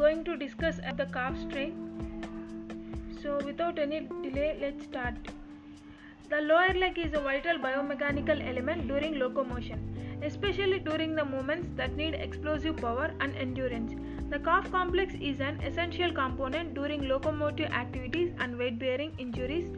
going 0.00 0.24
to 0.24 0.34
discuss 0.34 0.78
at 0.90 0.96
the 0.96 1.04
calf 1.14 1.38
strain. 1.38 1.72
So, 3.22 3.38
without 3.44 3.78
any 3.78 4.00
delay, 4.22 4.56
let's 4.60 4.84
start. 4.84 5.14
The 6.30 6.40
lower 6.40 6.72
leg 6.82 6.98
is 6.98 7.12
a 7.12 7.20
vital 7.20 7.58
biomechanical 7.58 8.40
element 8.48 8.88
during 8.88 9.18
locomotion, 9.18 9.82
especially 10.22 10.78
during 10.78 11.14
the 11.14 11.24
movements 11.24 11.68
that 11.76 11.96
need 11.96 12.14
explosive 12.14 12.78
power 12.78 13.10
and 13.20 13.36
endurance. 13.36 13.92
The 14.30 14.38
calf 14.38 14.70
complex 14.70 15.12
is 15.20 15.40
an 15.40 15.60
essential 15.60 16.12
component 16.12 16.72
during 16.72 17.06
locomotive 17.08 17.70
activities 17.70 18.32
and 18.38 18.56
weight 18.56 18.78
bearing 18.78 19.12
injuries 19.18 19.68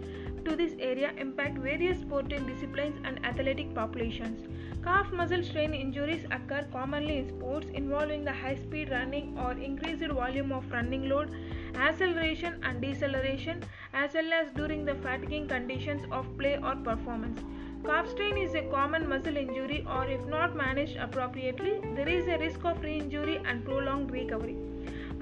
to 0.44 0.56
this 0.56 0.74
area 0.78 1.12
impact 1.18 1.58
various 1.58 2.00
sporting 2.00 2.46
disciplines 2.46 2.98
and 3.04 3.24
athletic 3.24 3.74
populations. 3.74 4.48
Calf 4.84 5.12
muscle 5.12 5.42
strain 5.44 5.74
injuries 5.74 6.24
occur 6.32 6.66
commonly 6.72 7.18
in 7.18 7.28
sports 7.28 7.68
involving 7.72 8.24
the 8.24 8.32
high 8.32 8.56
speed 8.56 8.90
running 8.90 9.38
or 9.38 9.52
increased 9.52 10.04
volume 10.06 10.50
of 10.50 10.70
running 10.72 11.08
load, 11.08 11.30
acceleration 11.76 12.58
and 12.64 12.80
deceleration, 12.80 13.62
as 13.94 14.14
well 14.14 14.32
as 14.32 14.50
during 14.54 14.84
the 14.84 14.96
fatiguing 14.96 15.46
conditions 15.46 16.02
of 16.10 16.26
play 16.36 16.56
or 16.56 16.74
performance. 16.76 17.40
Calf 17.84 18.08
strain 18.10 18.36
is 18.36 18.54
a 18.54 18.62
common 18.62 19.08
muscle 19.08 19.36
injury, 19.36 19.84
or 19.88 20.06
if 20.06 20.24
not 20.26 20.56
managed 20.56 20.96
appropriately, 20.96 21.80
there 21.94 22.08
is 22.08 22.26
a 22.26 22.38
risk 22.38 22.64
of 22.64 22.82
re 22.82 22.98
injury 22.98 23.40
and 23.44 23.64
prolonged 23.64 24.10
recovery. 24.10 24.56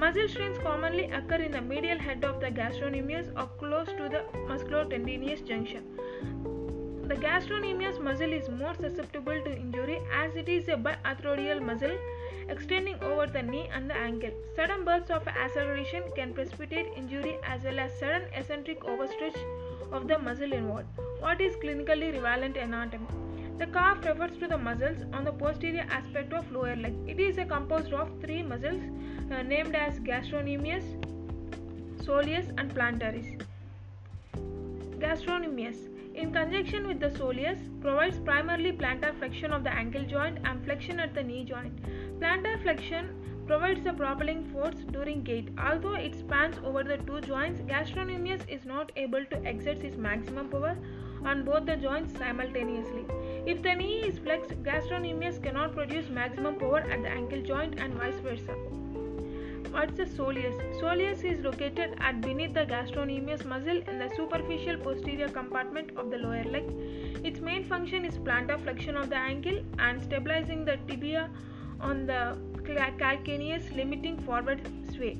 Muscle 0.00 0.28
strains 0.28 0.56
commonly 0.56 1.10
occur 1.10 1.36
in 1.46 1.52
the 1.52 1.60
medial 1.60 1.98
head 1.98 2.24
of 2.24 2.41
the 2.41 2.50
gastrocnemius 2.50 3.27
or 3.36 3.46
close 3.58 3.88
to 3.98 4.08
the 4.08 4.22
musculotendinous 4.48 5.46
junction. 5.46 5.84
The 7.06 7.16
gastrocnemius 7.16 8.00
muscle 8.00 8.32
is 8.32 8.48
more 8.48 8.72
susceptible 8.80 9.42
to 9.44 9.55
injury 9.55 9.98
as 10.10 10.34
it 10.36 10.48
is 10.48 10.68
a 10.68 10.78
biarthrodial 10.86 11.60
muscle 11.60 11.98
extending 12.48 12.98
over 13.02 13.27
the 13.27 13.42
knee 13.42 13.69
and 13.75 13.91
the 13.91 13.94
ankle. 13.94 14.33
Sudden 14.56 14.86
bursts 14.86 15.10
of 15.10 15.28
acceleration 15.28 16.05
can 16.16 16.32
precipitate 16.32 16.86
injury 16.97 17.36
as 17.47 17.64
well 17.64 17.78
as 17.78 17.98
sudden 17.98 18.22
eccentric 18.34 18.80
overstretch 18.80 19.36
of 19.92 20.08
the 20.08 20.19
muscle 20.19 20.55
involved. 20.55 20.86
What 21.19 21.42
is 21.42 21.56
clinically 21.56 22.14
relevant 22.22 22.56
anatomy? 22.56 23.30
The 23.61 23.66
calf 23.66 24.03
refers 24.06 24.39
to 24.39 24.48
the 24.48 24.56
muscles 24.56 25.05
on 25.12 25.25
the 25.25 25.33
posterior 25.33 25.86
aspect 25.91 26.33
of 26.33 26.50
lower 26.50 26.75
leg. 26.77 26.94
It 27.06 27.20
is 27.20 27.36
composed 27.47 27.92
of 27.92 28.08
three 28.22 28.42
muscles 28.42 28.80
uh, 29.30 29.42
named 29.42 29.75
as 29.75 29.98
gastrocnemius, 30.00 30.86
soleus 32.03 32.48
and 32.56 32.75
plantaris. 32.75 33.42
Gastrocnemius 34.98 35.77
in 36.14 36.33
conjunction 36.33 36.88
with 36.88 37.00
the 37.00 37.11
soleus 37.11 37.58
provides 37.83 38.19
primarily 38.20 38.72
plantar 38.72 39.14
flexion 39.19 39.53
of 39.53 39.62
the 39.62 39.70
ankle 39.70 40.05
joint 40.05 40.38
and 40.44 40.64
flexion 40.64 40.98
at 40.98 41.12
the 41.12 41.22
knee 41.22 41.44
joint. 41.44 41.83
Plantar 42.19 42.62
flexion 42.62 43.11
provides 43.47 43.84
the 43.84 43.92
propelling 43.92 44.42
force 44.55 44.86
during 44.91 45.22
gait. 45.22 45.50
Although 45.58 45.97
it 45.97 46.14
spans 46.14 46.56
over 46.64 46.83
the 46.83 46.97
two 46.97 47.20
joints, 47.20 47.61
gastrocnemius 47.61 48.48
is 48.48 48.64
not 48.64 48.91
able 48.97 49.22
to 49.27 49.42
exert 49.47 49.84
its 49.84 49.98
maximum 49.98 50.48
power 50.48 50.78
on 51.25 51.44
both 51.44 51.66
the 51.66 51.77
joints 51.77 52.16
simultaneously. 52.16 53.05
If 53.46 53.62
the 53.62 53.74
knee 53.74 54.00
is 54.06 54.19
flexed, 54.19 54.62
gastrocnemius 54.62 55.42
cannot 55.42 55.74
produce 55.74 56.08
maximum 56.08 56.56
power 56.56 56.80
at 56.80 57.02
the 57.02 57.08
ankle 57.08 57.41
joint 57.42 57.78
and 57.78 57.94
vice 57.94 58.20
versa. 58.20 58.55
What's 59.70 59.97
the 59.97 60.05
soleus? 60.05 60.56
Soleus 60.80 61.24
is 61.24 61.41
located 61.44 61.94
at 62.00 62.20
beneath 62.20 62.55
the 62.55 62.66
gastrocnemius 62.66 63.44
muscle 63.44 63.82
in 63.88 63.98
the 63.98 64.10
superficial 64.16 64.77
posterior 64.78 65.28
compartment 65.28 65.91
of 65.97 66.10
the 66.10 66.19
lower 66.19 66.44
leg. 66.44 66.64
Its 67.24 67.41
main 67.41 67.64
function 67.64 68.05
is 68.05 68.19
plantar 68.19 68.60
flexion 68.60 68.97
of 68.97 69.08
the 69.10 69.16
ankle 69.16 69.62
and 69.78 70.02
stabilizing 70.02 70.64
the 70.64 70.77
tibia 70.88 71.30
on 71.80 72.04
the 72.06 72.36
calcaneus, 72.64 73.75
limiting 73.75 74.19
forward 74.19 74.60
sway. 74.94 75.16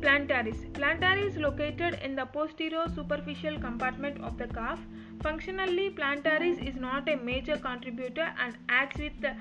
Plantaris. 0.00 0.68
Plantaris 0.72 1.28
is 1.28 1.36
located 1.36 2.00
in 2.02 2.16
the 2.16 2.26
posterior 2.26 2.86
superficial 2.94 3.58
compartment 3.60 4.20
of 4.20 4.36
the 4.36 4.48
calf. 4.48 4.80
Functionally, 5.22 5.90
plantaris 5.90 6.58
is 6.66 6.74
not 6.74 7.08
a 7.08 7.16
major 7.16 7.56
contributor 7.56 8.32
and 8.40 8.56
acts 8.68 8.98
with 8.98 9.20
the 9.20 9.34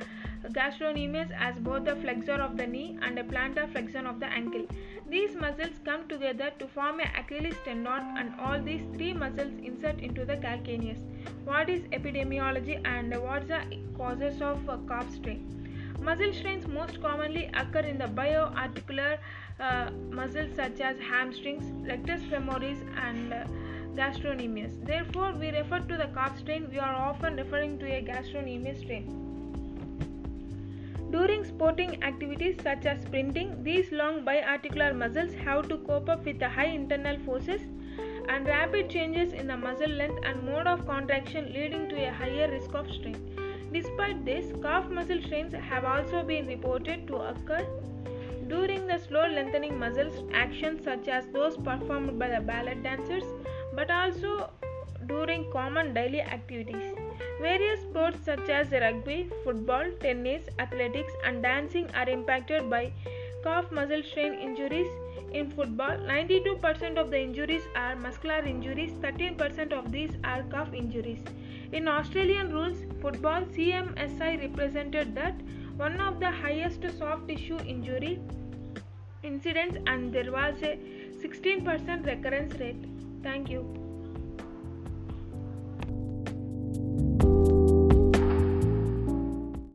gastrocnemius 0.49 1.31
as 1.37 1.57
both 1.59 1.85
the 1.85 1.95
flexor 1.95 2.33
of 2.33 2.55
the 2.57 2.67
knee 2.67 2.97
and 3.01 3.17
a 3.17 3.23
plantar 3.23 3.71
flexion 3.71 4.05
of 4.05 4.19
the 4.19 4.27
ankle. 4.27 4.65
These 5.09 5.35
muscles 5.35 5.79
come 5.83 6.07
together 6.07 6.51
to 6.59 6.67
form 6.67 6.99
a 6.99 7.09
Achilles 7.19 7.55
tendon 7.65 8.17
and 8.17 8.39
all 8.39 8.61
these 8.61 8.83
three 8.93 9.13
muscles 9.13 9.53
insert 9.63 9.99
into 9.99 10.23
the 10.23 10.37
calcaneus. 10.37 10.99
What 11.45 11.69
is 11.69 11.81
epidemiology 11.99 12.79
and 12.85 13.09
what 13.21 13.43
are 13.43 13.65
the 13.69 13.79
causes 13.97 14.41
of 14.41 14.69
calf 14.87 15.09
strain? 15.11 15.57
Muscle 15.99 16.33
strains 16.33 16.67
most 16.67 17.01
commonly 17.01 17.49
occur 17.53 17.79
in 17.79 17.97
the 17.97 18.07
biarticular 18.07 19.17
uh, 19.59 19.89
muscles 20.09 20.55
such 20.55 20.79
as 20.79 20.97
hamstrings, 20.99 21.65
rectus 21.87 22.21
femoris, 22.23 22.79
and 23.07 23.33
uh, 23.33 23.43
gastrocnemius. 23.95 24.73
Therefore, 24.85 25.33
we 25.33 25.49
refer 25.51 25.79
to 25.79 25.97
the 25.97 26.07
calf 26.13 26.37
strain, 26.39 26.69
we 26.71 26.79
are 26.79 26.95
often 26.95 27.35
referring 27.35 27.77
to 27.79 27.85
a 27.85 28.01
gastrocnemius 28.01 28.79
strain. 28.79 29.05
During 31.11 31.43
sporting 31.43 32.01
activities 32.03 32.55
such 32.63 32.85
as 32.85 33.01
sprinting, 33.01 33.63
these 33.63 33.91
long 33.91 34.23
biarticular 34.23 34.95
muscles 34.95 35.33
have 35.33 35.67
to 35.67 35.77
cope 35.79 36.07
up 36.07 36.25
with 36.25 36.39
the 36.39 36.47
high 36.47 36.71
internal 36.79 37.19
forces 37.25 37.61
and 38.29 38.45
rapid 38.45 38.89
changes 38.89 39.33
in 39.33 39.47
the 39.47 39.57
muscle 39.57 39.89
length 39.89 40.19
and 40.23 40.43
mode 40.43 40.67
of 40.67 40.85
contraction, 40.85 41.51
leading 41.53 41.89
to 41.89 41.95
a 42.07 42.11
higher 42.11 42.49
risk 42.49 42.73
of 42.73 42.89
strain. 42.89 43.17
Despite 43.73 44.23
this, 44.25 44.53
calf 44.61 44.89
muscle 44.89 45.21
strains 45.21 45.53
have 45.53 45.83
also 45.83 46.23
been 46.23 46.47
reported 46.47 47.07
to 47.07 47.15
occur 47.17 47.65
during 48.47 48.85
the 48.85 48.97
slow 48.97 49.27
lengthening 49.27 49.77
muscles 49.79 50.23
actions 50.33 50.83
such 50.83 51.07
as 51.07 51.25
those 51.27 51.55
performed 51.55 52.17
by 52.19 52.27
the 52.27 52.41
ballet 52.41 52.75
dancers, 52.75 53.23
but 53.73 53.89
also 53.89 54.49
during 55.07 55.49
common 55.51 55.93
daily 55.93 56.21
activities. 56.21 56.93
Various 57.41 57.81
sports 57.81 58.17
such 58.23 58.49
as 58.49 58.71
rugby, 58.71 59.29
football, 59.43 59.85
tennis, 59.99 60.43
athletics, 60.59 61.13
and 61.25 61.41
dancing 61.41 61.89
are 61.95 62.07
impacted 62.07 62.69
by 62.69 62.91
calf 63.43 63.71
muscle 63.71 64.03
strain 64.03 64.33
injuries. 64.33 64.87
In 65.33 65.49
football, 65.49 65.97
92% 65.97 66.97
of 66.97 67.09
the 67.09 67.19
injuries 67.19 67.63
are 67.75 67.95
muscular 67.95 68.43
injuries, 68.45 68.91
13% 69.01 69.71
of 69.71 69.91
these 69.91 70.11
are 70.23 70.43
calf 70.51 70.73
injuries. 70.73 71.23
In 71.71 71.87
Australian 71.87 72.51
rules, 72.51 72.77
football 73.01 73.41
CMSI 73.43 74.41
represented 74.41 75.15
that 75.15 75.35
one 75.77 75.99
of 76.01 76.19
the 76.19 76.29
highest 76.29 76.85
soft 76.97 77.27
tissue 77.27 77.59
injury 77.65 78.19
incidents 79.23 79.77
and 79.87 80.13
there 80.13 80.31
was 80.31 80.55
a 80.61 80.77
16% 81.23 82.05
recurrence 82.05 82.59
rate. 82.59 82.90
Thank 83.23 83.49
you. 83.49 83.90